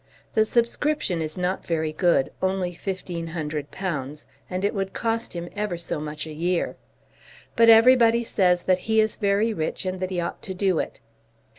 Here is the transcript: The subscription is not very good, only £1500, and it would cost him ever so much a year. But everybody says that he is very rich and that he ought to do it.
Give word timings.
The 0.33 0.45
subscription 0.45 1.21
is 1.21 1.37
not 1.37 1.63
very 1.63 1.93
good, 1.93 2.31
only 2.41 2.71
£1500, 2.73 4.25
and 4.49 4.65
it 4.65 4.73
would 4.73 4.93
cost 4.93 5.33
him 5.33 5.47
ever 5.55 5.77
so 5.77 5.99
much 5.99 6.25
a 6.25 6.33
year. 6.33 6.75
But 7.55 7.69
everybody 7.69 8.23
says 8.23 8.63
that 8.63 8.79
he 8.89 8.99
is 8.99 9.17
very 9.17 9.53
rich 9.53 9.85
and 9.85 9.99
that 9.99 10.09
he 10.09 10.19
ought 10.19 10.41
to 10.41 10.55
do 10.55 10.79
it. 10.79 10.99